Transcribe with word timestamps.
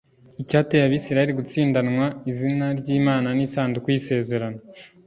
Icyateye 0.41 0.83
Abisirayeli 0.85 1.37
gutsindanwa 1.39 2.05
izina 2.31 2.65
ry’Imana 2.79 3.27
n’isanduku 3.37 3.87
y’isezerano 3.89 4.59